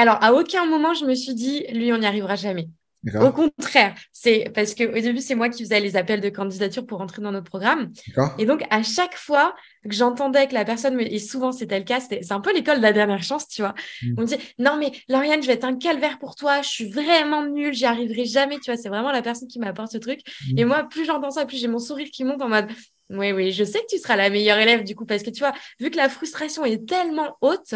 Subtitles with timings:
[0.00, 2.70] Alors, à aucun moment, je me suis dit, lui, on n'y arrivera jamais.
[3.20, 7.02] Au contraire, c'est parce qu'au début, c'est moi qui faisais les appels de candidature pour
[7.02, 7.92] entrer dans notre programme.
[8.38, 12.00] Et donc, à chaque fois que j'entendais que la personne, et souvent c'était le cas,
[12.00, 13.74] c'est un peu l'école de la dernière chance, tu vois.
[14.02, 14.14] Mm.
[14.16, 16.88] On me dit, non, mais Lauriane, je vais être un calvaire pour toi, je suis
[16.90, 18.80] vraiment nulle, j'y arriverai jamais, tu vois.
[18.80, 20.20] C'est vraiment la personne qui m'apporte ce truc.
[20.52, 20.58] Mm.
[20.58, 22.68] Et moi, plus j'entends ça, plus j'ai mon sourire qui monte en mode,
[23.10, 25.40] oui, oui, je sais que tu seras la meilleure élève du coup, parce que tu
[25.40, 27.74] vois, vu que la frustration est tellement haute,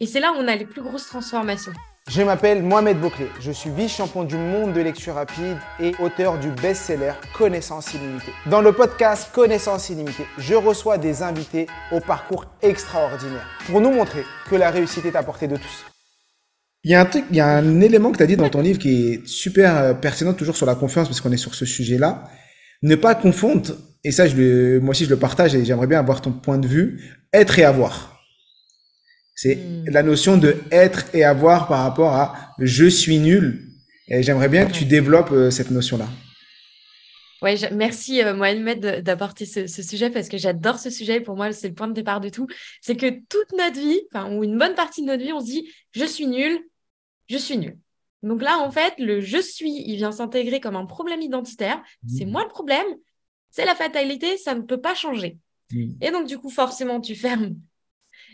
[0.00, 1.72] et c'est là où on a les plus grosses transformations.
[2.08, 6.50] Je m'appelle Mohamed Bouclé, je suis vice-champion du monde de lecture rapide et auteur du
[6.50, 8.30] best-seller Connaissance illimitée.
[8.48, 14.22] Dans le podcast Connaissance illimitée, je reçois des invités au parcours extraordinaire pour nous montrer
[14.48, 15.84] que la réussite est à portée de tous.
[16.84, 18.48] Il y a un truc, il y a un élément que tu as dit dans
[18.50, 21.56] ton livre qui est super euh, pertinent toujours sur la confiance parce qu'on est sur
[21.56, 22.30] ce sujet-là.
[22.82, 23.72] Ne pas confondre,
[24.04, 26.58] et ça je le, moi aussi je le partage et j'aimerais bien avoir ton point
[26.58, 28.15] de vue, être et avoir.
[29.36, 29.90] C'est hmm.
[29.90, 33.68] la notion de être et avoir par rapport à je suis nul.
[34.08, 36.08] Et j'aimerais bien que tu développes euh, cette notion-là.
[37.42, 41.20] Ouais, merci euh, Mohamed d'apporter ce, sujet parce que j'adore ce sujet.
[41.20, 42.46] Pour moi, c'est le point de départ de tout.
[42.80, 44.00] C'est que toute notre vie,
[44.32, 46.58] ou une bonne partie de notre vie, on se dit je suis nul,
[47.28, 47.76] je suis nul.
[48.22, 51.82] Donc là, en fait, le je suis, il vient s'intégrer comme un problème identitaire.
[52.08, 52.30] C'est hmm.
[52.30, 52.86] moi le problème,
[53.50, 55.36] c'est la fatalité, ça ne peut pas changer.
[55.72, 55.90] Hmm.
[56.00, 57.54] Et donc, du coup, forcément, tu fermes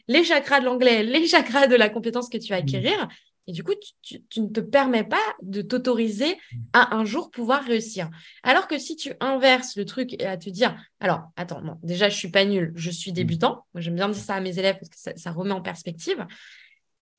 [0.09, 2.63] les chakras de l'anglais, les chakras de la compétence que tu vas mm.
[2.63, 3.09] acquérir.
[3.49, 3.73] Et du coup,
[4.03, 6.39] tu, ne te permets pas de t'autoriser
[6.73, 8.09] à un jour pouvoir réussir.
[8.45, 12.09] Alors que si tu inverses le truc et à te dire, alors, attends, non, déjà,
[12.09, 13.15] je suis pas nul, je suis mm.
[13.15, 13.67] débutant.
[13.75, 16.25] Moi, j'aime bien dire ça à mes élèves parce que ça, remet en perspective.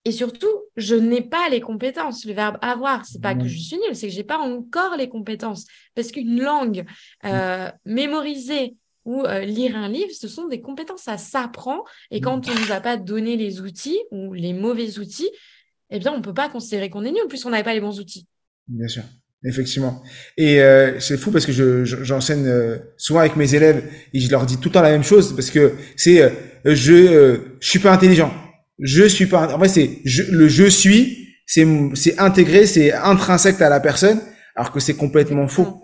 [0.06, 2.26] Et surtout, je n'ai pas les compétences.
[2.26, 5.08] Le verbe avoir, c'est pas que je suis nul, c'est que j'ai pas encore les
[5.08, 5.66] compétences.
[5.96, 6.86] Parce qu'une langue
[7.24, 8.76] euh, mémorisée
[9.06, 11.84] ou euh, lire un livre, ce sont des compétences, ça s'apprend.
[12.12, 15.30] Et quand on ne nous a pas donné les outils ou les mauvais outils,
[15.90, 17.82] eh bien, on ne peut pas considérer qu'on est nul, plus on n'avait pas les
[17.82, 18.28] bons outils.
[18.68, 19.04] Bien sûr,
[19.44, 20.02] effectivement.
[20.38, 23.84] Et euh, c'est fou parce que je, j'enseigne euh, souvent avec mes élèves
[24.14, 26.34] et je leur dis tout le temps la même chose parce que c'est
[26.66, 26.74] je
[27.60, 28.34] je suis pas intelligent,
[28.80, 29.54] je suis pas.
[29.54, 30.00] En fait, c'est
[30.32, 34.22] le je suis, c'est c'est intégré, c'est intrinsèque à la personne,
[34.56, 35.82] alors que c'est complètement faux.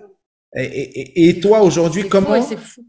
[0.56, 2.86] Et, et, et toi aujourd'hui, comment fou.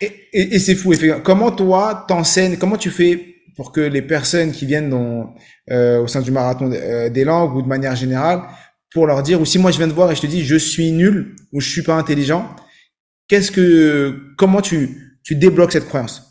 [0.00, 1.22] Et, c'est fou, effectivement.
[1.22, 5.34] Comment toi t'enseignes, comment tu fais pour que les personnes qui viennent dans,
[5.70, 8.42] euh, au sein du marathon euh, des langues ou de manière générale,
[8.92, 10.56] pour leur dire, ou si moi je viens te voir et je te dis je
[10.56, 12.54] suis nul ou je suis pas intelligent,
[13.28, 16.22] qu'est-ce que, comment tu, tu débloques cette croyance?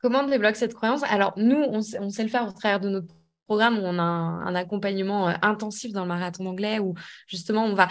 [0.00, 1.02] Comment on débloque cette croyance?
[1.04, 3.14] Alors nous, on, sait le faire au travers de notre
[3.46, 6.94] programme où on a un, accompagnement euh, intensif dans le marathon d'anglais où
[7.26, 7.88] justement on va.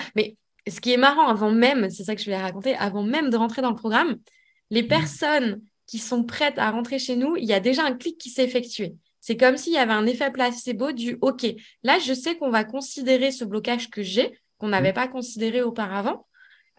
[0.69, 3.37] Ce qui est marrant, avant même, c'est ça que je vais raconter, avant même de
[3.37, 4.17] rentrer dans le programme,
[4.69, 4.87] les mmh.
[4.87, 8.29] personnes qui sont prêtes à rentrer chez nous, il y a déjà un clic qui
[8.29, 8.95] s'est effectué.
[9.21, 11.45] C'est comme s'il y avait un effet placebo du OK,
[11.83, 14.95] là, je sais qu'on va considérer ce blocage que j'ai, qu'on n'avait mmh.
[14.95, 16.25] pas considéré auparavant.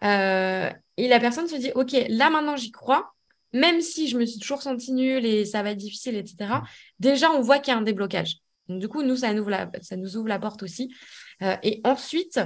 [0.03, 3.13] Euh, et la personne se dit OK, là, maintenant, j'y crois.
[3.51, 6.61] Même si je me suis toujours sentie nulle et ça va être difficile, etc., mmh.
[6.99, 8.37] déjà, on voit qu'il y a un déblocage.
[8.67, 10.93] Donc, du coup, nous, ça nous ouvre la, ça nous ouvre la porte aussi.
[11.41, 12.39] Euh, et ensuite,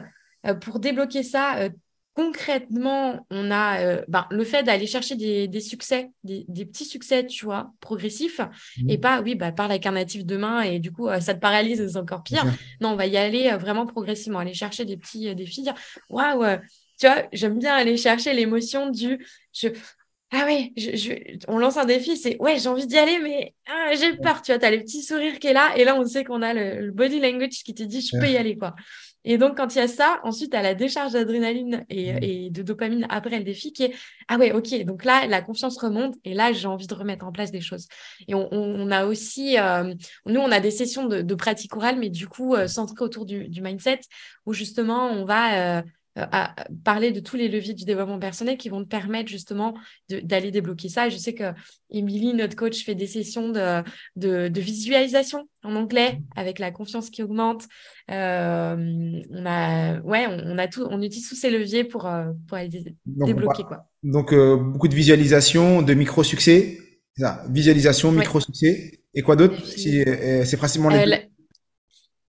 [0.62, 1.70] pour débloquer ça, euh,
[2.14, 7.46] concrètement, on a euh, ben, le fait d'aller chercher des, succès, des, petits succès, tu
[7.46, 8.40] vois, progressifs,
[8.78, 8.90] mmh.
[8.90, 11.86] et pas, oui, bah, parle avec un natif demain et du coup, ça te paralyse,
[11.88, 12.46] c'est encore pire.
[12.82, 15.76] Non, on va y aller vraiment progressivement, aller chercher des petits défis, dire,
[16.10, 16.58] waouh,
[17.00, 19.70] tu vois, j'aime bien aller chercher l'émotion du, je,
[20.36, 21.14] ah oui, je,
[21.48, 24.52] on lance un défi, c'est ouais, j'ai envie d'y aller, mais ah, j'ai peur, tu
[24.52, 26.56] vois, tu as le petit sourire qui est là, et là, on sait qu'on a
[26.56, 28.74] le, le, body language qui te dit, je peux y aller, quoi.
[29.26, 31.94] Et donc, quand il y a ça, ensuite, à la décharge d'adrénaline mmh.
[31.94, 33.96] et, de dopamine après le défi qui est
[34.28, 37.32] Ah ouais, ok, donc là, la confiance remonte et là, j'ai envie de remettre en
[37.32, 37.88] place des choses.
[38.28, 39.94] Et on, a aussi, euh,
[40.26, 43.50] nous, on a des sessions de, pratique orale, mais du coup, euh, centrées autour du,
[43.62, 44.02] mindset
[44.46, 45.80] où justement, on va.
[45.80, 45.82] Euh, euh,
[46.16, 49.74] à parler de tous les leviers du développement personnel qui vont te permettre justement
[50.10, 51.10] d'aller débloquer ça.
[51.10, 51.54] je sais que
[51.90, 53.84] Émilie, notre coach, fait des sessions de,
[54.16, 57.64] de, visualisation en anglais avec la confiance qui augmente.
[58.12, 62.58] Euh, on a, ouais, on, a tout, on utilise tous ces leviers pour, euh, pour
[62.58, 62.70] aller
[63.06, 63.64] débloquer.
[63.64, 63.88] Quoi.
[64.04, 66.78] Donc, beaucoup de visualisation, de micro-succès.
[67.50, 69.00] Visualisation, micro-succès.
[69.16, 71.30] Et quoi d'autre C'est principalement les.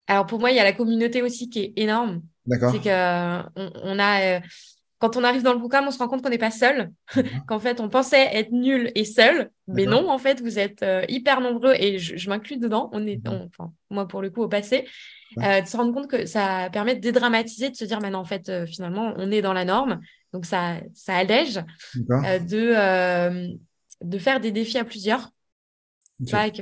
[0.08, 2.22] Alors, pour moi, il y a la communauté aussi qui est énorme.
[2.46, 2.72] D'accord.
[2.72, 4.40] C'est qu'on on a, euh,
[5.00, 7.24] quand on arrive dans le programme, on se rend compte qu'on n'est pas seul, mhm.
[7.48, 11.04] qu'en fait, on pensait être nul et seul, mais non, en fait, vous êtes euh,
[11.08, 12.90] hyper nombreux et je, m'inclus dedans.
[12.94, 13.50] On est, mhm.
[13.50, 14.86] enfin, moi, pour le coup, au passé,
[15.38, 18.26] euh, de se rendre compte que ça permet de dédramatiser, de se dire, maintenant, en
[18.26, 20.00] fait, finalement, on est dans la norme,
[20.34, 21.62] donc ça, ça allège
[21.94, 23.58] de,
[24.02, 25.32] de faire des défis à plusieurs.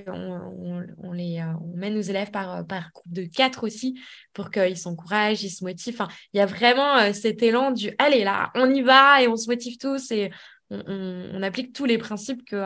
[0.08, 4.00] On, on, les, on mène nos élèves par, par groupe de quatre aussi
[4.34, 5.96] pour qu'ils s'encouragent, ils se motivent.
[5.96, 9.36] Enfin, il y a vraiment cet élan du allez là, on y va et on
[9.36, 10.32] se motive tous et
[10.70, 12.64] on, applique tous les principes que,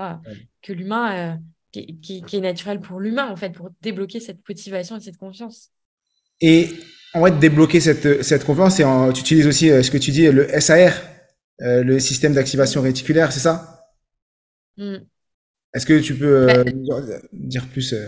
[0.61, 1.39] que l'humain,
[1.71, 5.69] qui, qui, est naturel pour l'humain en fait, pour débloquer cette motivation et cette confiance.
[6.41, 6.69] Et
[7.13, 10.47] en fait, débloquer cette, cette confiance, et tu utilises aussi ce que tu dis, le
[10.59, 10.93] SAR,
[11.59, 13.73] le système d'activation réticulaire, c'est ça?
[14.77, 14.97] Mmh.
[15.73, 16.95] Est-ce que tu peux euh, bah,
[17.31, 18.07] dire plus euh...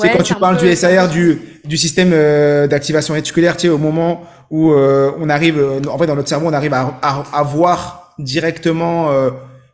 [0.00, 3.78] C'est quand tu parles du SAR, du, du système euh, d'activation réticulaire, tu sais, au
[3.78, 8.14] moment où euh, on arrive, en fait, dans notre cerveau, on arrive à, à, voir
[8.20, 9.10] directement.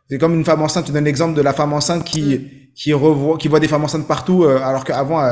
[0.09, 0.85] c'est comme une femme enceinte.
[0.85, 2.73] Tu donnes l'exemple de la femme enceinte qui mm.
[2.73, 5.23] qui revoit, qui voit des femmes enceintes partout, alors qu'avant,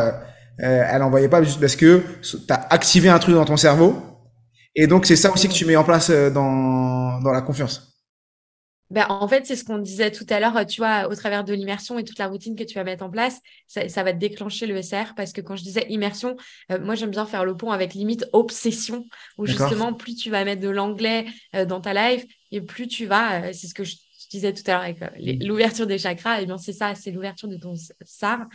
[0.60, 4.00] elle en voyait pas juste parce que tu as activé un truc dans ton cerveau.
[4.76, 7.93] Et donc, c'est ça aussi que tu mets en place dans dans la confiance.
[8.94, 11.52] Ben, en fait, c'est ce qu'on disait tout à l'heure, tu vois, au travers de
[11.52, 14.80] l'immersion et toute la routine que tu vas mettre en place, ça, va déclencher le
[14.80, 16.38] SR parce que quand je disais immersion,
[16.72, 19.08] euh, moi j'aime bien faire le pont avec limite obsession,
[19.40, 21.26] où justement, plus tu vas mettre de l'anglais
[21.56, 23.96] euh, dans ta life et plus tu vas, euh, c'est ce que je,
[24.30, 25.46] disais tout à l'heure avec mmh.
[25.48, 28.48] l'ouverture des chakras, et bien c'est ça, c'est l'ouverture de ton SAR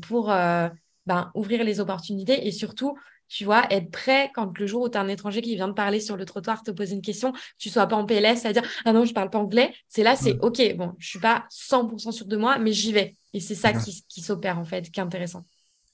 [0.00, 2.96] pour ben, ouvrir les opportunités et surtout
[3.32, 5.72] tu vois, être prêt quand le jour où tu as un étranger qui vient de
[5.72, 8.62] parler sur le trottoir, te poser une question, tu sois pas en PLS à dire
[8.84, 9.72] Ah non, je parle pas anglais.
[9.88, 13.14] C'est là, c'est OK, bon, je suis pas 100% sûr de moi, mais j'y vais.
[13.32, 15.46] Et c'est ça qui, qui s'opère en fait, qui est intéressant.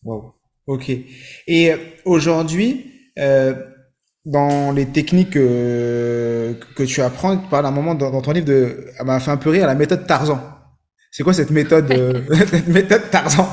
[0.03, 0.35] Wow.
[0.67, 0.91] OK.
[1.47, 3.55] Et euh, aujourd'hui, euh,
[4.25, 8.85] dans les techniques euh, que tu apprends, tu parles un moment dans, ton livre de.
[8.99, 10.41] Elle m'a fait un peu rire la méthode Tarzan.
[11.13, 11.87] C'est quoi cette méthode,
[12.51, 13.49] cette méthode Tarzan?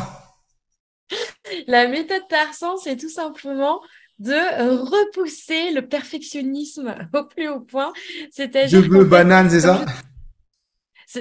[1.67, 3.81] La méthode Tarzan, c'est tout simplement
[4.19, 4.33] de
[4.71, 7.91] repousser le perfectionnisme au plus haut point.
[8.31, 8.81] C'est-à-dire.
[8.81, 9.85] Je veux banane, c'est ça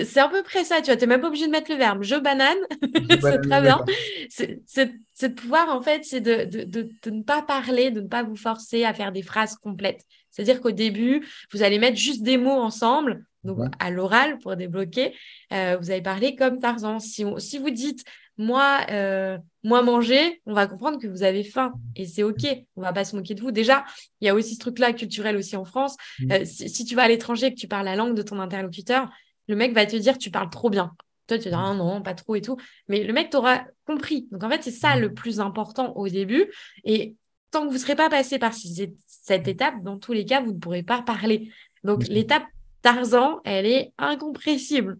[0.02, 1.76] c'est à peu près ça, tu vois, tu n'es même pas obligé de mettre le
[1.76, 2.58] verbe je banane,
[3.20, 3.84] c'est très bien.
[4.28, 8.22] C'est de pouvoir, en fait, c'est de, de, de, ne pas parler, de ne pas
[8.22, 10.02] vous forcer à faire des phrases complètes.
[10.30, 15.14] C'est-à-dire qu'au début, vous allez mettre juste des mots ensemble, donc à l'oral pour débloquer.
[15.52, 16.98] Euh, vous allez parler comme Tarzan.
[16.98, 18.04] Si, si vous dites
[18.36, 22.46] moi, euh, moi manger, on va comprendre que vous avez faim et c'est ok.
[22.76, 23.52] On va pas se moquer de vous.
[23.52, 23.84] Déjà,
[24.20, 25.96] il y a aussi ce truc-là culturel aussi en France.
[26.20, 26.32] Mm.
[26.32, 29.10] Euh, si, tu vas à l'étranger et que tu parles la langue de ton interlocuteur,
[29.46, 30.92] le mec va te dire tu parles trop bien.
[31.26, 32.56] Toi, tu dis ah, non, pas trop et tout.
[32.88, 34.28] Mais le mec t'aura compris.
[34.30, 36.46] Donc en fait, c'est ça le plus important au début.
[36.84, 37.14] Et
[37.50, 40.52] tant que vous ne serez pas passé par cette étape, dans tous les cas, vous
[40.52, 41.50] ne pourrez pas parler.
[41.84, 42.44] Donc l'étape
[42.82, 44.98] Tarzan, elle est incompressible.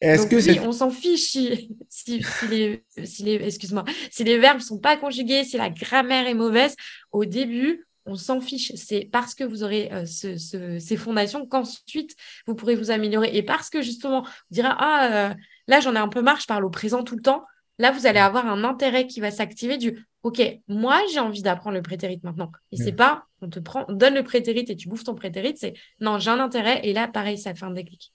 [0.00, 4.60] Est-ce que oui, on s'en fiche si, si, les, si les excuse-moi, si les verbes
[4.60, 6.76] sont pas conjugués, si la grammaire est mauvaise,
[7.12, 8.72] au début, on s'en fiche.
[8.76, 12.14] C'est parce que vous aurez euh, ces fondations qu'ensuite
[12.46, 13.30] vous pourrez vous améliorer.
[13.34, 15.34] Et parce que justement, vous direz ah euh,
[15.66, 17.44] là j'en ai un peu marre, je parle au présent tout le temps.
[17.78, 21.76] Là, vous allez avoir un intérêt qui va s'activer du OK, moi j'ai envie d'apprendre
[21.76, 22.50] le prétérit maintenant.
[22.72, 25.54] Et c'est pas on te prend, on donne le prétérit et tu bouffes ton prétérit,
[25.56, 28.12] c'est non, j'ai un intérêt et là pareil, ça fait un déclic.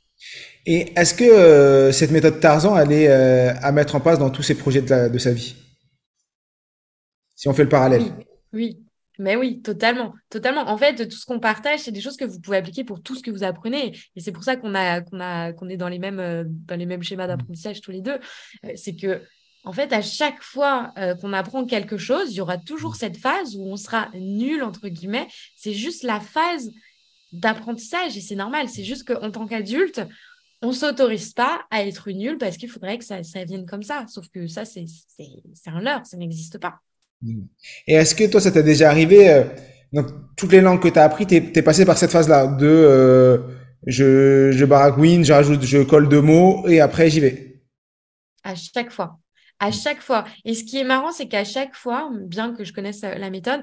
[0.65, 4.29] Et est-ce que euh, cette méthode Tarzan, elle est euh, à mettre en place dans
[4.29, 5.55] tous ses projets de, sa vie?
[7.35, 8.03] Si on fait le parallèle.
[8.53, 8.77] Oui,
[9.17, 10.13] mais oui, totalement.
[10.29, 10.69] Totalement.
[10.69, 13.15] En fait, tout ce qu'on partage, c'est des choses que vous pouvez appliquer pour tout
[13.15, 13.97] ce que vous apprenez.
[14.15, 16.75] Et c'est pour ça qu'on a, qu'on a, qu'on est dans les mêmes, euh, dans
[16.75, 18.19] les mêmes schémas d'apprentissage tous les deux.
[18.75, 19.23] c'est que,
[19.63, 20.91] en fait, à chaque fois
[21.21, 24.87] qu'on apprend quelque chose, il y aura toujours cette phase où on sera nul, entre
[24.87, 25.27] guillemets.
[25.55, 26.71] C'est juste la phase
[27.31, 28.67] d'apprentissage et c'est normal.
[28.69, 30.01] C'est juste qu'en tant qu'adulte,
[30.61, 34.05] on s'autorise pas à être nul parce qu'il faudrait que ça, ça, vienne comme ça.
[34.07, 34.85] Sauf que ça, c'est
[35.67, 36.79] un leurre, ça n'existe pas.
[37.21, 37.43] Mmh.
[37.87, 39.43] Et est-ce que toi, ça t'est déjà arrivé euh,
[39.91, 42.67] Donc, toutes les langues que tu as appris, tu es, passé par cette phase-là de
[42.67, 43.37] euh,
[43.87, 47.61] je, je baragouine, je rajoute, je colle deux mots et après j'y vais?
[48.43, 49.19] À chaque fois.
[49.59, 49.73] À mmh.
[49.73, 50.25] chaque fois.
[50.45, 53.31] Et ce qui est marrant, c'est qu'à chaque fois, bien que je connaisse euh, la
[53.31, 53.61] méthode,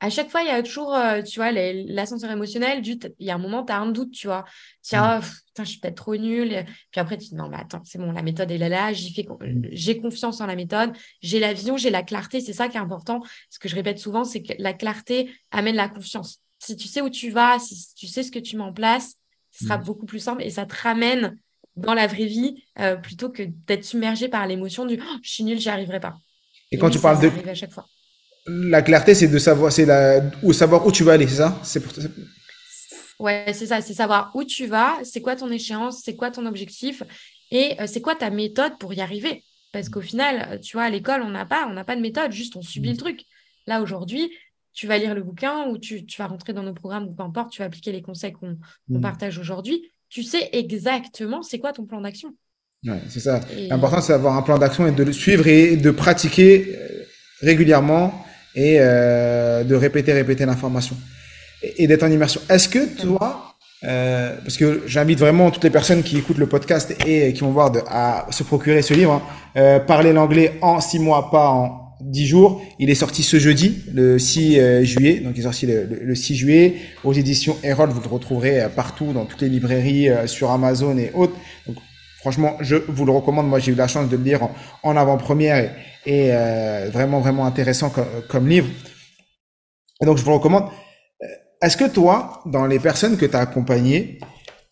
[0.00, 2.82] à chaque fois, il y a toujours, euh, tu vois, l'ascenseur émotionnel.
[2.82, 4.44] Du, il y a un moment, tu as un doute, tu vois.
[4.82, 5.22] Tiens, mm.
[5.58, 6.66] je suis peut-être trop nulle.
[6.90, 8.92] Puis après, tu te dis, non, mais attends, c'est bon, la méthode, est là.
[8.92, 9.68] Mm.
[9.72, 10.92] J'ai confiance en la méthode.
[11.22, 12.40] J'ai la vision, j'ai la clarté.
[12.40, 13.22] C'est ça qui est important.
[13.48, 16.40] Ce que je répète souvent, c'est que la clarté amène la confiance.
[16.58, 19.14] Si tu sais où tu vas, si tu sais ce que tu mets en place,
[19.50, 19.84] ce sera mm.
[19.84, 21.36] beaucoup plus simple et ça te ramène
[21.76, 25.44] dans la vraie vie euh, plutôt que d'être submergé par l'émotion du oh, je suis
[25.44, 26.16] nulle, j'y arriverai pas.
[26.70, 27.48] Et, quand tu parles de.
[27.48, 27.86] À chaque fois
[28.46, 31.58] la clarté, c'est de savoir, c'est la, ou savoir où tu vas aller, c'est ça?
[31.62, 31.92] C'est pour.
[33.18, 36.44] Ouais, c'est ça, c'est savoir où tu vas, c'est quoi ton échéance, c'est quoi ton
[36.46, 37.02] objectif
[37.50, 39.42] et euh, c'est quoi ta méthode pour y arriver?
[39.72, 42.00] Parce qu'au final, euh, tu vois, à l'école, on n'a pas, on n'a pas de
[42.00, 42.98] méthode, juste on subit le mm.
[42.98, 43.20] truc.
[43.66, 44.30] Là, aujourd'hui,
[44.74, 47.52] tu vas lire le bouquin ou tu, vas rentrer dans nos programmes ou peu importe,
[47.52, 49.00] tu vas appliquer les conseils qu'on mm.
[49.00, 49.90] partage aujourd'hui.
[50.08, 52.34] Tu sais exactement c'est quoi ton plan d'action.
[52.84, 53.40] Ouais, c'est ça.
[53.68, 57.04] L'important, c'est d'avoir un plan d'action et de le suivre et de pratiquer euh,
[57.40, 58.25] régulièrement
[58.56, 60.96] et euh, de répéter, répéter l'information
[61.62, 62.40] et, d'être en immersion.
[62.48, 66.96] Est-ce que toi, euh, parce que j'invite vraiment toutes les personnes qui écoutent le podcast
[67.06, 69.22] et qui vont voir à se procurer ce livre, hein,
[69.56, 72.62] euh, parler l'anglais en six mois, pas en dix jours.
[72.78, 75.20] Il est sorti ce jeudi, le 6 euh, juillet.
[75.20, 77.92] Donc, il est sorti le, le, 6 juillet aux éditions Herald.
[77.92, 81.34] Vous le retrouverez euh, partout dans toutes les librairies, sur Amazon et autres.
[82.26, 83.48] Franchement, je vous le recommande.
[83.48, 84.40] Moi, j'ai eu la chance de le lire
[84.82, 85.72] en, avant-première
[86.04, 88.68] et, et vraiment, vraiment intéressant comme, comme livre.
[90.00, 90.68] Et donc, je vous le recommande.
[91.62, 94.18] Est-ce que toi, dans les personnes que tu as accompagnées,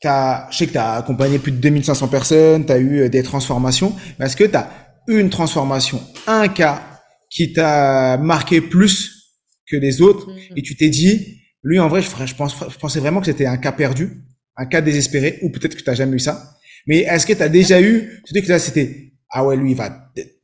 [0.03, 3.09] as, je sais que tu as accompagné plus de 2500 personnes, tu as eu euh,
[3.09, 4.69] des transformations, mais est-ce que tu as
[5.07, 6.83] une transformation, un cas
[7.31, 9.33] qui t'a marqué plus
[9.67, 10.59] que les autres mm.
[10.59, 13.47] et tu t'es dit, lui en vrai, je, je, pense, je pensais vraiment que c'était
[13.47, 14.25] un cas perdu,
[14.57, 16.54] un cas désespéré, ou peut-être que tu n'as jamais eu ça?
[16.87, 19.77] Mais est-ce que tu as déjà eu, tu que là c'était, ah ouais, lui il
[19.77, 19.91] va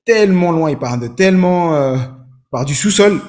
[0.05, 1.97] tellement loin, il part de tellement, euh,
[2.51, 3.21] part du sous-sol,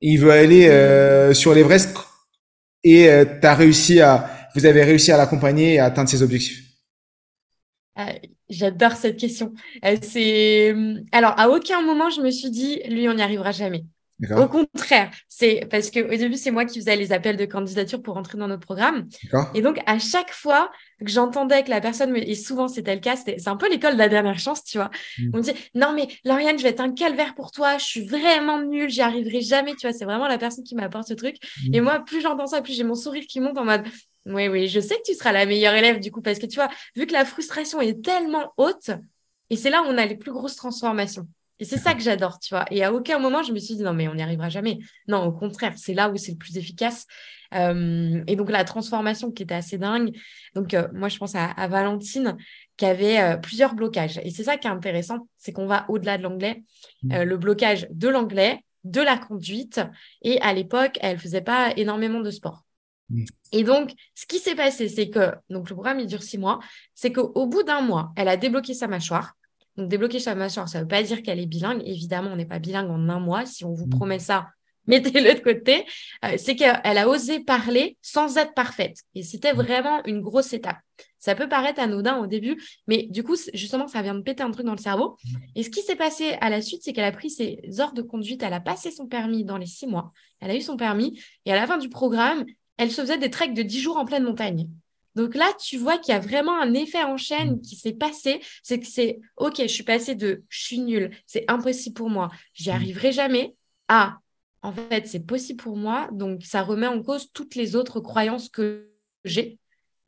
[0.00, 1.96] il veut aller euh, sur l'Everest
[2.84, 6.62] et euh, as réussi à, vous avez réussi à l'accompagner et à atteindre ses objectifs
[7.98, 8.04] euh,
[8.48, 9.52] J'adore cette question.
[9.84, 10.74] Euh, c'est
[11.12, 13.84] alors à aucun moment je me suis dit lui on n'y arrivera jamais.
[14.36, 18.18] Au contraire, c'est parce qu'au début, c'est moi qui faisais les appels de candidature pour
[18.18, 19.08] entrer dans notre programme.
[19.54, 20.70] Et donc, à chaque fois
[21.04, 23.98] que j'entendais que la personne, et souvent c'était le cas, c'est un peu l'école de
[23.98, 24.90] la dernière chance, tu vois.
[25.18, 25.30] Mm.
[25.34, 28.04] On me dit, non, mais Lauriane, je vais être un calvaire pour toi, je suis
[28.04, 29.96] vraiment nulle, j'y arriverai jamais, tu vois.
[29.96, 31.36] C'est vraiment la personne qui m'apporte ce truc.
[31.68, 31.74] Mm.
[31.74, 33.82] Et moi, plus j'entends ça, plus j'ai mon sourire qui monte en mode,
[34.26, 36.56] oui, oui, je sais que tu seras la meilleure élève du coup, parce que tu
[36.56, 38.90] vois, vu que la frustration est tellement haute,
[39.48, 41.26] et c'est là où on a les plus grosses transformations.
[41.60, 42.64] Et c'est ça que j'adore, tu vois.
[42.70, 44.78] Et à aucun moment, je me suis dit, non, mais on n'y arrivera jamais.
[45.06, 47.06] Non, au contraire, c'est là où c'est le plus efficace.
[47.54, 50.16] Euh, et donc, la transformation qui était assez dingue.
[50.54, 52.36] Donc, euh, moi, je pense à, Valentine
[52.78, 54.18] qui avait euh, plusieurs blocages.
[54.24, 56.62] Et c'est ça qui est intéressant, c'est qu'on va au-delà de l'anglais.
[57.02, 57.22] Mmh.
[57.22, 59.80] le blocage de l'anglais, de la conduite.
[60.22, 62.64] Et à l'époque, elle ne faisait pas énormément de sport.
[63.10, 63.24] Mmh.
[63.52, 66.60] Et donc, ce qui s'est passé, c'est que, donc le programme, il dure six mois,
[66.94, 69.34] c'est qu'au bout d'un mois, elle a débloqué sa mâchoire.
[69.80, 71.82] Donc, débloquer sa mâchoire, ça ne veut pas dire qu'elle est bilingue.
[71.86, 73.46] Évidemment, on n'est pas bilingue en un mois.
[73.46, 73.90] Si on vous mm.
[73.90, 74.48] promet ça,
[74.86, 75.86] mettez-le de côté.
[76.24, 78.98] Euh, c'est qu'elle a osé parler sans être parfaite.
[79.14, 79.56] Et c'était mm.
[79.56, 80.76] vraiment une grosse étape.
[81.18, 84.50] Ça peut paraître anodin au début, mais du coup, justement, ça vient de péter un
[84.50, 85.16] truc dans le cerveau.
[85.24, 85.36] Mm.
[85.56, 88.02] Et ce qui s'est passé à la suite, c'est qu'elle a pris ses ordres de
[88.02, 91.18] conduite, elle a passé son permis dans les six mois, elle a eu son permis,
[91.46, 92.44] et à la fin du programme,
[92.76, 94.68] elle se faisait des treks de dix jours en pleine montagne.
[95.14, 97.60] Donc là, tu vois qu'il y a vraiment un effet en chaîne mm.
[97.62, 98.40] qui s'est passé.
[98.62, 102.30] C'est que c'est OK, je suis passée de je suis nulle, c'est impossible pour moi,
[102.54, 102.74] j'y mm.
[102.74, 103.54] arriverai jamais
[103.88, 104.18] à
[104.62, 106.08] en fait, c'est possible pour moi.
[106.12, 108.90] Donc ça remet en cause toutes les autres croyances que
[109.24, 109.58] j'ai.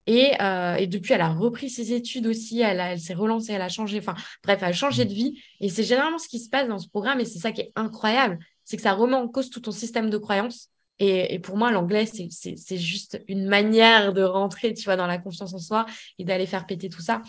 [0.06, 3.62] Et, euh, et, depuis, elle a repris ses études aussi, elle, elle s'est relancée, elle
[3.62, 5.09] a changé, enfin bref, elle a changé mm.
[5.09, 5.42] de vie.
[5.61, 7.73] Et c'est généralement ce qui se passe dans ce programme et c'est ça qui est
[7.76, 10.72] incroyable, c'est que ça remet en cause tout ton système de croyances
[11.04, 15.52] et, pour moi, l'anglais, c'est juste une manière de rentrer, tu vois, dans la confiance
[15.52, 15.85] en soi
[16.21, 17.23] et d'aller faire péter tout ça.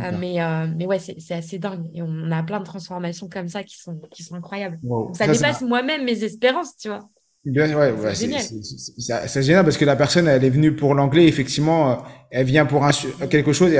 [0.00, 1.84] Euh, mais, euh, mais ouais, c'est assez dingue.
[1.92, 4.78] Et on a plein de transformations comme ça qui sont, qui sont incroyables.
[5.12, 7.00] ça, dépasse moi-même mes espérances, tu vois.
[7.44, 9.64] Bien, ouais, ouais, c'est génial.
[9.64, 11.94] parce que la personne, elle est venue pour l'anglais, effectivement, euh,
[12.30, 12.92] elle vient pour un,
[13.28, 13.76] quelque chose et,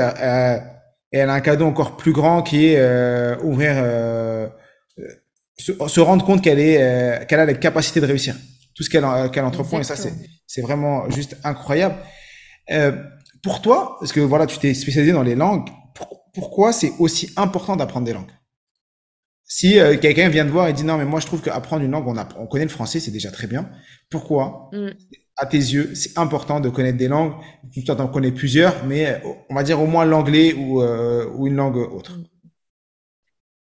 [1.11, 3.83] elle a un cadeau encore plus grand qui est ouvrir,
[5.57, 8.35] se, se, rendre compte qu'elle est, qu'elle a la capacité de réussir
[8.79, 9.03] tout ce qu'elle
[9.43, 9.81] entreprend.
[9.81, 9.95] Et ça,
[10.47, 11.97] c'est vraiment juste incroyable.
[12.71, 12.93] Euh,
[13.43, 15.67] pour toi, parce que voilà, tu t'es spécialisé dans les langues,
[16.33, 18.31] pourquoi c'est aussi important d'apprendre des langues?
[19.43, 21.91] Si euh, quelqu'un vient te voir et dit non, mais moi je trouve qu'apprendre une
[21.91, 23.69] langue, on, on connaît le français, c'est déjà très bien.
[24.09, 24.69] Pourquoi?
[24.71, 24.91] Mm.
[25.35, 27.33] À tes yeux, c'est important de connaître des langues.
[27.73, 31.55] Tu en connais plusieurs, mais on va dire au moins l'anglais ou, euh, ou une
[31.55, 32.17] langue autre.
[32.17, 32.23] Mm.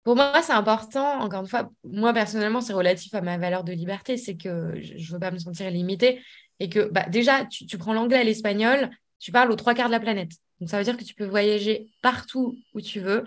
[0.06, 1.18] Pour moi, c'est important.
[1.18, 4.16] Encore une fois, moi, personnellement, c'est relatif à ma valeur de liberté.
[4.16, 6.22] C'est que je ne veux pas me sentir limitée.
[6.60, 9.92] Et que bah, déjà, tu, prends l'anglais et l'espagnol, tu parles aux trois quarts de
[9.92, 10.30] la planète.
[10.60, 13.24] Donc, ça veut dire que tu peux voyager partout où tu veux.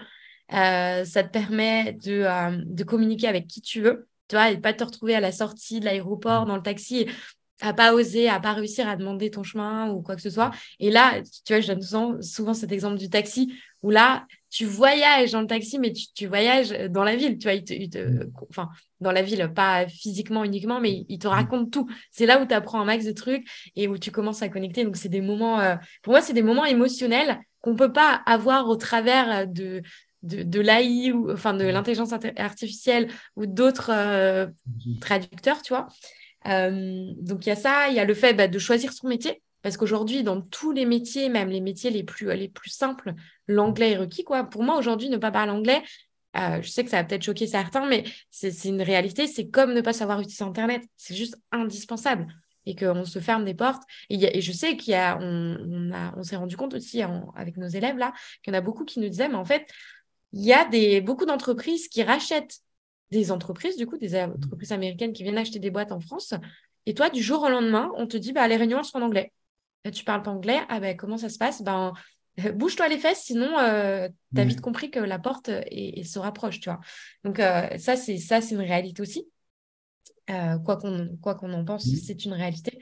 [0.53, 4.07] Euh, ça te permet de, euh, de, communiquer avec qui tu veux.
[4.29, 7.07] Tu vois, et pas te retrouver à la sortie de l'aéroport, dans le taxi,
[7.59, 10.51] à pas oser, à pas réussir à demander ton chemin ou quoi que ce soit.
[10.79, 14.65] Et là, tu vois, je donne souvent, souvent cet exemple du taxi où là, tu
[14.65, 18.31] voyages dans le taxi, mais tu, voyages dans la ville, tu vois, il te, mm.
[18.49, 21.31] enfin, dans la ville, pas physiquement uniquement, mais il te mm.
[21.31, 21.89] raconte tout.
[22.11, 24.83] C'est là où tu apprends un max de trucs et où tu commences à connecter.
[24.83, 28.67] Donc, c'est des moments, euh, pour moi, c'est des moments émotionnels qu'on peut pas avoir
[28.69, 29.81] au travers de,
[30.23, 31.69] de, de l'AI ou enfin de mm.
[31.69, 34.47] l'intelligence artificielle ou d'autres euh,
[35.01, 35.87] traducteurs, tu vois.
[36.47, 39.07] Euh, donc il y a ça, il y a le fait bah, de choisir son
[39.07, 39.41] métier.
[39.61, 43.13] Parce qu'aujourd'hui, dans tous les métiers, même les métiers les plus, les plus simples,
[43.47, 44.23] l'anglais est requis.
[44.23, 44.43] Quoi.
[44.43, 45.83] Pour moi, aujourd'hui, ne pas parler anglais,
[46.37, 49.27] euh, je sais que ça va peut-être choquer certains, mais c'est une réalité.
[49.27, 50.83] C'est comme ne pas savoir utiliser Internet.
[50.95, 52.27] C'est juste indispensable
[52.65, 53.83] et qu'on se ferme des portes.
[54.09, 57.01] Et, je sais a, on, s'est rendu compte aussi
[57.35, 58.13] avec nos élèves là,
[58.43, 59.67] qu'il y en a beaucoup qui nous disaient, mais en fait,
[60.33, 62.59] il y a des, beaucoup d'entreprises qui rachètent
[63.11, 66.35] des entreprises, du coup, des entreprises américaines qui viennent acheter des boîtes en France.
[66.85, 69.07] Et toi, du jour au lendemain, on te dit, bah, les réunions, elles seront en
[69.07, 69.31] anglais.
[69.85, 71.61] Et tu parles pas anglais, ah ben, comment ça se passe?
[71.61, 71.93] Ben,
[72.53, 76.59] Bouge-toi les fesses, sinon euh, tu as vite compris que la porte et, se rapproche,
[76.59, 76.79] tu vois.
[77.23, 79.27] Donc euh, ça, c'est ça, c'est une réalité aussi.
[80.29, 82.79] Euh, quoi qu'on quoi qu'on en pense, c'est une réalité.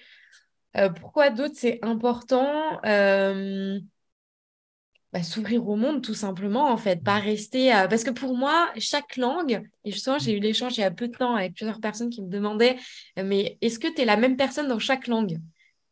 [1.00, 2.80] pourquoi d'autres c'est important?
[5.13, 9.16] Bah, s'ouvrir au monde tout simplement en fait, pas rester parce que pour moi chaque
[9.16, 12.10] langue et justement j'ai eu l'échange il y a peu de temps avec plusieurs personnes
[12.10, 12.75] qui me demandaient
[13.16, 15.39] mais est-ce que tu es la même personne dans chaque langue?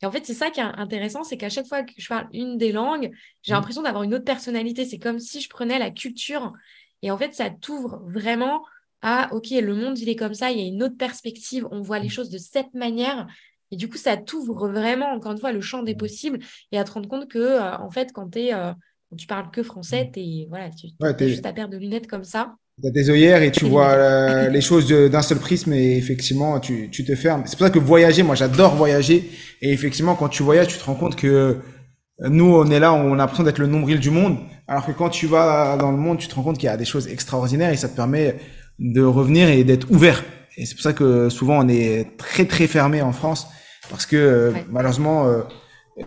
[0.06, 2.28] Et en fait c'est ça qui est intéressant, c'est qu'à chaque fois que je parle
[2.32, 3.10] une des langues,
[3.42, 3.56] j'ai mmh.
[3.56, 4.86] l'impression d'avoir une autre personnalité.
[4.86, 6.54] C'est comme si je prenais la culture
[7.02, 8.64] et en fait ça t'ouvre vraiment
[9.02, 11.82] à ok le monde il est comme ça, il y a une autre perspective, on
[11.82, 12.12] voit les mmh.
[12.12, 13.26] choses de cette manière.
[13.72, 15.98] Et du coup, ça t'ouvre vraiment, encore une fois, le champ des mmh.
[15.98, 16.40] possibles
[16.72, 18.72] et à te rendre compte que, euh, en fait, quand tu es euh,
[19.18, 22.56] tu parles que français, es, voilà, tu as juste à paire de lunettes comme ça.
[22.82, 26.60] Tu as des œillères et tu vois euh, les choses d'un seul prisme et effectivement,
[26.60, 27.44] tu, tu te fermes.
[27.46, 29.29] C'est pour ça que voyager, moi j'adore voyager.
[29.62, 32.94] Et effectivement, quand tu voyages, tu te rends compte que euh, nous, on est là,
[32.94, 34.38] on a l'impression d'être le nombril du monde.
[34.67, 36.77] Alors que quand tu vas dans le monde, tu te rends compte qu'il y a
[36.77, 38.36] des choses extraordinaires et ça te permet
[38.79, 40.24] de revenir et d'être ouvert.
[40.58, 43.48] Et c'est pour ça que souvent on est très très fermé en France
[43.89, 45.27] parce que euh, malheureusement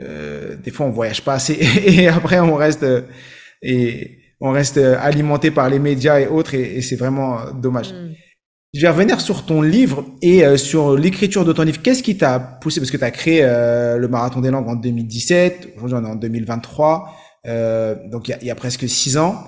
[0.03, 3.03] euh, des fois on voyage pas assez et après on reste euh,
[3.63, 7.93] et on reste alimenté par les médias et autres et, c'est vraiment euh, dommage.
[7.93, 8.15] Mm.
[8.75, 11.81] Je vais revenir sur ton livre et sur l'écriture de ton livre.
[11.81, 12.81] Qu'est-ce qui t'a poussé?
[12.81, 16.17] Parce que tu as créé le marathon des langues en 2017, aujourd'hui on est en
[16.17, 17.11] 2023,
[18.13, 19.43] donc il y a, y a, presque six ans.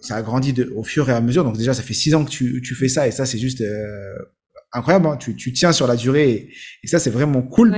[0.00, 2.24] ça a grandi de, au fur et à mesure, donc déjà ça fait six ans
[2.24, 3.62] que tu, tu fais ça et ça c'est juste
[4.74, 5.06] incroyable.
[5.06, 5.16] Hein.
[5.16, 6.48] Tu, tu tiens sur la durée
[6.82, 7.76] et, ça c'est vraiment cool.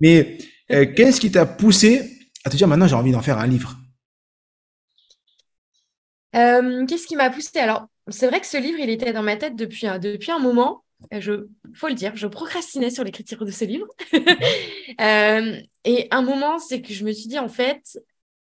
[0.00, 0.38] Mais
[0.72, 3.76] euh, qu'est-ce qui t'a poussé à te dire maintenant j'ai envie d'en faire un livre?
[6.34, 9.36] Euh, Qu'est-ce qui m'a poussé Alors, c'est vrai que ce livre, il était dans ma
[9.36, 10.84] tête depuis, un, depuis un moment.
[11.12, 13.86] Euh, je faut le dire, je procrastinais sur l'écriture de ce livre.
[15.84, 17.98] et un moment, c'est que je me suis dit, en fait,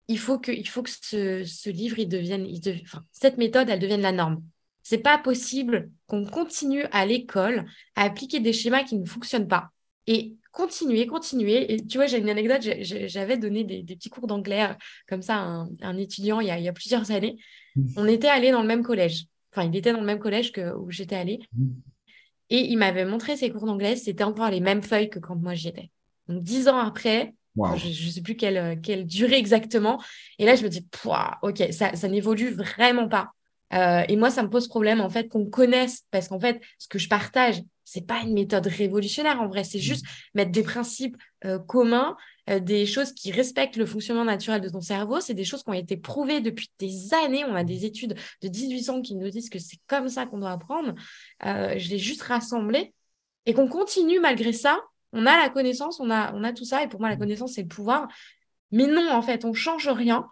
[0.09, 3.81] il faut que, il faut que ce, livre, il devienne, il enfin, cette méthode, elle
[3.81, 4.43] devienne la norme.
[4.83, 9.71] C'est pas possible qu'on continue à l'école à appliquer des schémas qui ne fonctionnent pas.
[10.07, 11.75] Et continuer, continuer.
[11.75, 14.75] Et tu vois, j'ai une anecdote, j'avais donné des, petits cours d'anglais euh,
[15.07, 17.37] comme ça à un, étudiant il y, a, plusieurs années.
[17.77, 17.89] Mmh.
[17.99, 19.27] On était allés dans le même collège.
[19.53, 21.41] Enfin, il était dans le même collège que où j'étais allée.
[21.53, 21.67] Mmh.
[22.49, 23.97] Et il m'avait montré ses cours d'anglais.
[23.97, 25.91] C'était encore les mêmes feuilles que quand moi j'y étais.
[26.29, 27.35] Donc, dix ans après,
[27.77, 30.03] je ne sais plus quelle, quelle durée exactement.
[30.39, 30.87] Et là, je me dis,
[31.43, 33.33] ok, ça, ça n'évolue vraiment pas.
[33.75, 36.89] Euh, et moi, ça me pose problème, en fait, qu'on connaisse, parce qu'en fait, ce
[36.89, 41.17] que je partage, c'est pas une méthode révolutionnaire en vrai, c'est juste mettre des principes
[41.45, 42.17] euh, communs,
[42.51, 45.21] euh, des choses qui respectent le fonctionnement naturel de ton cerveau.
[45.21, 47.45] C'est des choses qui ont été prouvées depuis des années.
[47.45, 50.39] On a des études de 18 ans qui nous disent que c'est comme ça qu'on
[50.39, 50.95] doit apprendre.
[51.45, 52.93] Euh, je l'ai juste rassemblé
[53.47, 54.81] et qu'on continue malgré ça.
[55.13, 56.83] On a la connaissance, on a, on a tout ça.
[56.83, 58.09] Et pour moi, la connaissance, c'est le pouvoir.
[58.73, 60.27] Mais non, en fait, on change rien.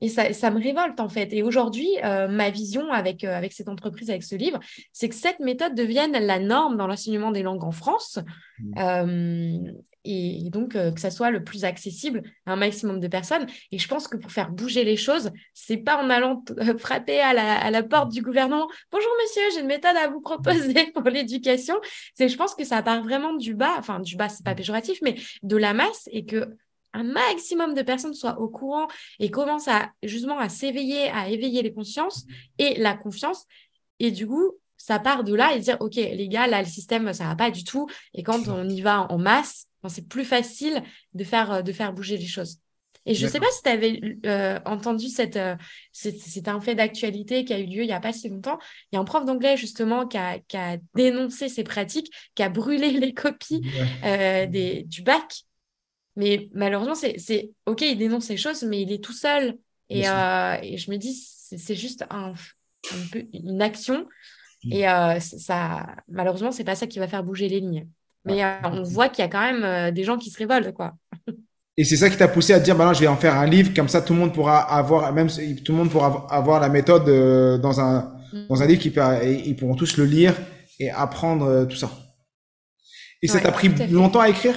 [0.00, 1.32] Et ça, ça me révolte, en fait.
[1.32, 4.58] Et aujourd'hui, euh, ma vision avec, euh, avec cette entreprise, avec ce livre,
[4.92, 8.18] c'est que cette méthode devienne la norme dans l'enseignement des langues en France.
[8.58, 8.78] Mmh.
[8.78, 9.72] Euh,
[10.04, 13.46] et, donc, que ça soit le plus accessible à un maximum de personnes.
[13.72, 16.44] Et je pense que pour faire bouger les choses, c'est pas en allant
[16.78, 18.68] frapper à la, à la, porte du gouvernement.
[18.92, 21.76] Bonjour, monsieur, j'ai une méthode à vous proposer pour l'éducation.
[22.14, 23.76] C'est, je pense que ça part vraiment du bas.
[23.78, 26.54] Enfin, du bas, c'est pas péjoratif, mais de la masse et que
[26.94, 31.62] un maximum de personnes soient au courant et commencent à justement à s'éveiller, à éveiller
[31.62, 32.24] les consciences
[32.58, 33.44] et la confiance.
[34.00, 37.12] Et du coup, ça part de là et dire, OK, les gars, là, le système,
[37.12, 37.88] ça va pas du tout.
[38.14, 42.16] Et quand on y va en masse, c'est plus facile de faire, de faire bouger
[42.16, 42.58] les choses.
[43.06, 45.56] Et je ne sais pas si tu avais euh, entendu cette, euh,
[45.92, 48.58] c'est un fait d'actualité qui a eu lieu il n'y a pas si longtemps.
[48.90, 52.42] Il y a un prof d'anglais justement qui a, qui a, dénoncé ces pratiques, qui
[52.42, 53.62] a brûlé les copies
[54.04, 55.44] euh, des, du bac
[56.16, 59.56] mais malheureusement, c'est OK, il dénonce ces choses, mais il est tout seul.
[59.90, 62.32] Et, euh, et je me dis, c'est juste un,
[63.32, 64.06] une action.
[64.64, 64.72] Mm.
[64.72, 67.86] Et euh, ça, malheureusement, c'est pas ça qui va faire bouger les lignes.
[68.24, 70.94] Mais euh, on voit qu'il y a quand même des gens qui se révoltent, quoi.
[71.76, 73.34] Et c'est ça qui t'a poussé à te dire, bah non, je vais en faire
[73.34, 76.60] un livre, comme ça tout le monde pourra avoir, même tout le monde pourra avoir
[76.60, 78.46] la méthode dans un, mm.
[78.48, 80.34] dans un livre, qui peut, ils pourront tous le lire
[80.78, 81.90] et apprendre tout ça.
[83.20, 84.54] Et ça t'a pris longtemps à écrire?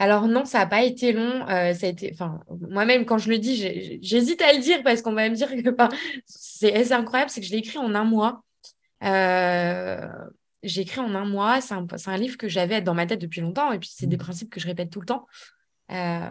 [0.00, 1.46] Alors non, ça n'a pas été long.
[1.50, 5.02] Euh, ça a été, enfin, moi-même quand je le dis, j'hésite à le dire parce
[5.02, 5.76] qu'on va me dire que
[6.24, 8.42] c'est incroyable, c'est que je l'ai écrit en un mois.
[9.04, 10.00] Euh,
[10.62, 11.60] j'ai écrit en un mois.
[11.60, 14.16] C'est un, un, livre que j'avais dans ma tête depuis longtemps et puis c'est des
[14.16, 14.20] mmh.
[14.20, 15.26] principes que je répète tout le temps.
[15.92, 16.30] Euh,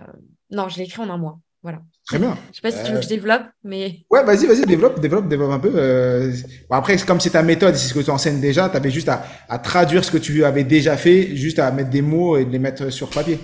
[0.50, 1.40] non, je l'ai écrit en un mois.
[1.62, 1.82] Voilà.
[2.08, 2.36] Très bien.
[2.52, 4.00] Je sais pas si tu veux que je développe, mais.
[4.10, 6.32] Ouais, vas-y, vas-y, développe, développe, développe un peu.
[6.68, 9.10] Bon, après, comme c'est ta méthode, c'est ce que tu enseignes déjà, tu avais juste
[9.10, 12.46] à, à, traduire ce que tu avais déjà fait, juste à mettre des mots et
[12.46, 13.38] de les mettre sur papier.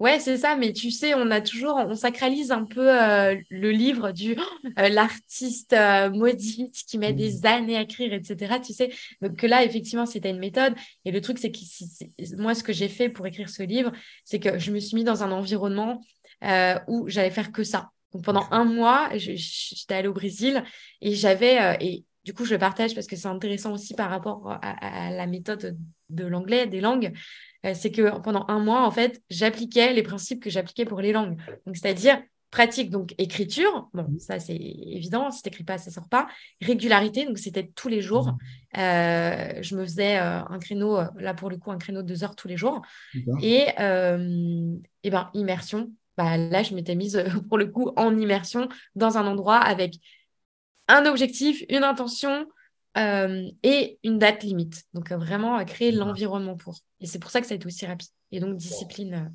[0.00, 3.70] Ouais, c'est ça, mais tu sais, on a toujours, on sacralise un peu euh, le
[3.70, 4.34] livre du
[4.78, 7.46] euh, l'artiste euh, maudite qui met des mmh.
[7.46, 8.54] années à écrire, etc.
[8.64, 10.74] Tu sais, donc que là, effectivement, c'était une méthode.
[11.04, 13.92] Et le truc, c'est que moi, ce que j'ai fait pour écrire ce livre,
[14.24, 16.00] c'est que je me suis mis dans un environnement
[16.88, 17.90] où j'allais faire que ça.
[18.14, 20.64] Donc pendant un mois, j'étais allée au Brésil
[21.02, 24.50] et j'avais, et du coup, je le partage parce que c'est intéressant aussi par rapport
[24.50, 25.76] à, à la méthode
[26.08, 27.12] de l'anglais, des langues.
[27.66, 31.12] Euh, c'est que pendant un mois, en fait, j'appliquais les principes que j'appliquais pour les
[31.12, 31.36] langues.
[31.66, 36.26] Donc, c'est-à-dire pratique, donc écriture, bon, ça c'est évident, si t'écris pas, ça sort pas.
[36.60, 38.36] Régularité, donc c'était tous les jours.
[38.76, 42.24] Euh, je me faisais euh, un créneau, là pour le coup, un créneau de deux
[42.24, 42.82] heures tous les jours.
[43.40, 49.16] Et, et ben, immersion, bah, là je m'étais mise pour le coup en immersion dans
[49.16, 50.00] un endroit avec
[50.88, 52.46] un objectif, une intention,
[52.96, 54.82] euh, et une date limite.
[54.94, 56.76] Donc, euh, vraiment, euh, créer l'environnement pour.
[57.00, 58.08] Et c'est pour ça que ça a été aussi rapide.
[58.32, 59.32] Et donc, discipline.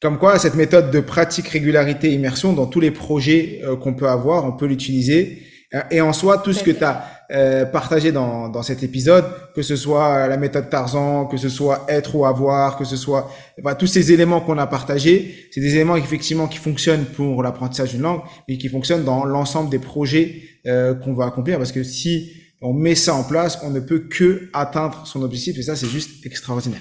[0.00, 4.44] Comme quoi, cette méthode de pratique, régularité, immersion, dans tous les projets qu'on peut avoir,
[4.44, 5.42] on peut l'utiliser.
[5.90, 9.74] Et en soi, tout ce que tu as partagé dans, dans cet épisode, que ce
[9.74, 13.86] soit la méthode Tarzan, que ce soit être ou avoir, que ce soit enfin, tous
[13.86, 18.20] ces éléments qu'on a partagés, c'est des éléments effectivement qui fonctionnent pour l'apprentissage d'une langue,
[18.48, 21.56] mais qui fonctionnent dans l'ensemble des projets qu'on va accomplir.
[21.56, 25.58] Parce que si on met ça en place, on ne peut que atteindre son objectif
[25.58, 26.80] et ça c'est juste extraordinaire.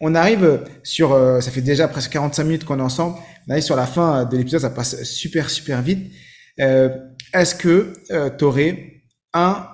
[0.00, 3.62] On arrive sur, euh, ça fait déjà presque 45 minutes qu'on est ensemble, on arrive
[3.62, 6.12] sur la fin de l'épisode, ça passe super super vite.
[6.60, 6.88] Euh,
[7.32, 9.66] Est-ce que euh, tu aurais un,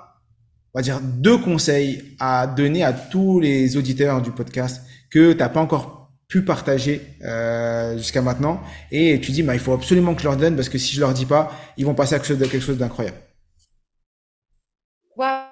[0.74, 5.48] on va dire deux conseils à donner à tous les auditeurs du podcast que t'as
[5.48, 8.60] pas encore pu partager euh, jusqu'à maintenant?
[8.92, 11.00] Et tu dis bah il faut absolument que je leur donne parce que si je
[11.00, 13.16] leur dis pas ils vont passer à quelque chose d'incroyable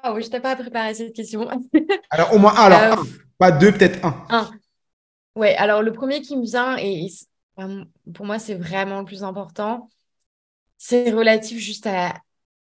[0.06, 1.48] Waouh, je t'ai pas préparé cette question.
[2.10, 3.04] alors, au moins un, alors euh,
[3.38, 4.26] pas deux, peut-être un.
[4.30, 4.50] Un.
[5.34, 7.08] Ouais, alors le premier qui me vient, et
[8.14, 9.90] pour moi, c'est vraiment le plus important,
[10.78, 12.14] c'est relatif juste à,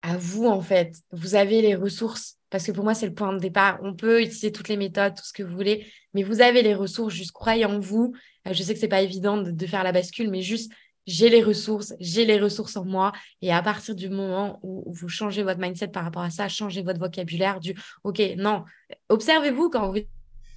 [0.01, 0.95] à vous, en fait.
[1.11, 3.79] Vous avez les ressources, parce que pour moi, c'est le point de départ.
[3.83, 6.75] On peut utiliser toutes les méthodes, tout ce que vous voulez, mais vous avez les
[6.75, 8.13] ressources, juste croyez en vous.
[8.47, 10.71] Euh, je sais que c'est pas évident de, de faire la bascule, mais juste
[11.05, 13.11] j'ai les ressources, j'ai les ressources en moi.
[13.41, 16.81] Et à partir du moment où, vous changez votre mindset par rapport à ça, changez
[16.81, 18.63] votre vocabulaire du OK, non,
[19.09, 19.99] observez-vous quand vous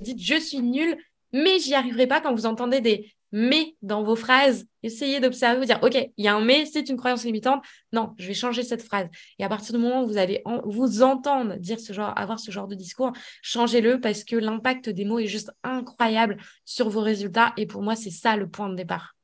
[0.01, 0.97] dites je suis nul,
[1.33, 5.65] mais j'y arriverai pas quand vous entendez des mais dans vos phrases, essayez d'observer, vous
[5.65, 7.63] dire OK, il y a un mais, c'est une croyance limitante.
[7.93, 9.09] Non, je vais changer cette phrase.
[9.39, 12.51] Et à partir du moment où vous allez vous entendre dire ce genre, avoir ce
[12.51, 17.53] genre de discours, changez-le parce que l'impact des mots est juste incroyable sur vos résultats.
[17.57, 19.16] Et pour moi, c'est ça le point de départ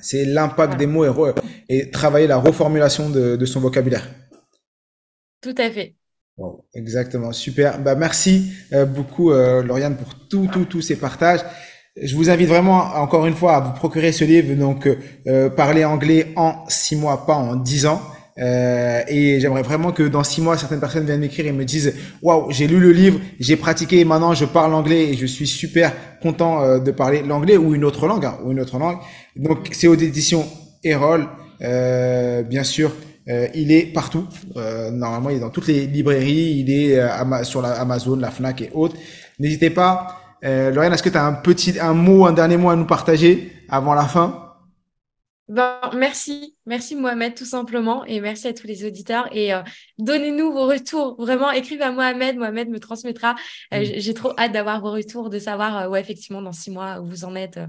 [0.00, 1.04] c'est l'impact des mots
[1.68, 4.08] et, travailler la reformulation de, son vocabulaire.
[5.40, 5.94] Tout à fait.
[6.74, 7.80] exactement, super.
[7.80, 11.40] Bah, merci euh, beaucoup, euh, Lauriane, pour tout, tout, tous ces partages.
[12.00, 14.88] Je vous invite vraiment, encore une fois, à vous procurer ce livre, donc
[15.26, 18.00] euh, Parler anglais en six mois, pas en dix ans.
[18.38, 21.94] Euh, et j'aimerais vraiment que dans six mois, certaines personnes viennent m'écrire et me disent
[22.22, 25.46] waouh, j'ai lu le livre, j'ai pratiqué, et maintenant je parle anglais et je suis
[25.46, 25.92] super
[26.22, 28.98] content euh, de parler l'anglais ou une autre langue, hein, ou une autre langue.
[29.36, 30.46] Donc c'est aux éditions
[30.82, 31.28] Erol,
[31.62, 32.92] euh, bien sûr.
[33.28, 34.26] Euh, il est partout.
[34.92, 36.58] normalement, il est dans toutes les librairies.
[36.58, 36.98] Il est
[37.44, 38.96] sur la Amazon, la Fnac et autres.
[39.38, 40.22] N'hésitez pas.
[40.44, 43.52] Euh, est-ce que tu as un petit, un mot, un dernier mot à nous partager
[43.68, 44.41] avant la fin?
[45.52, 49.60] Ben, merci, merci Mohamed tout simplement et merci à tous les auditeurs et euh,
[49.98, 51.14] donnez-nous vos retours.
[51.18, 53.34] Vraiment, écrivez à Mohamed, Mohamed me transmettra.
[53.74, 57.00] Euh, j'ai trop hâte d'avoir vos retours, de savoir euh, ouais effectivement dans six mois
[57.00, 57.60] où vous en êtes.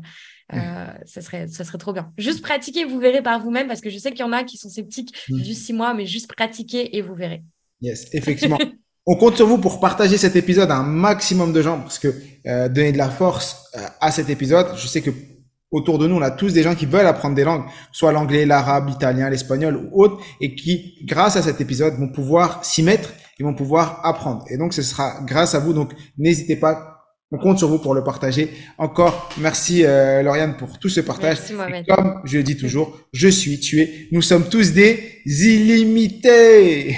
[0.50, 2.14] ça serait, ça serait trop bien.
[2.18, 4.56] Juste pratiquer, vous verrez par vous-même parce que je sais qu'il y en a qui
[4.56, 5.14] sont sceptiques.
[5.28, 5.44] Mm.
[5.44, 7.44] Juste six mois, mais juste pratiquer et vous verrez.
[7.82, 8.60] Yes, effectivement.
[9.06, 12.08] On compte sur vous pour partager cet épisode à un maximum de gens parce que
[12.70, 13.70] donner de la force
[14.00, 14.78] à cet épisode.
[14.78, 15.12] Je sais que
[15.74, 18.46] autour de nous, on a tous des gens qui veulent apprendre des langues, soit l'anglais,
[18.46, 23.12] l'arabe, l'italien, l'espagnol ou autre, et qui, grâce à cet épisode, vont pouvoir s'y mettre
[23.40, 24.46] et vont pouvoir apprendre.
[24.50, 25.74] Et donc, ce sera grâce à vous.
[25.74, 26.90] Donc, n'hésitez pas.
[27.32, 28.52] On compte sur vous pour le partager.
[28.78, 31.40] Encore, merci euh, Lauriane pour tout ce partage.
[31.58, 34.08] Merci, comme je le dis toujours, je suis tué.
[34.12, 36.96] Nous sommes tous des illimités.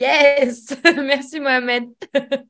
[0.00, 1.84] Yes, merci Mohamed.